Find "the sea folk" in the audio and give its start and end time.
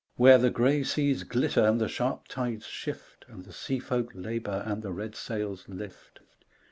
3.45-4.09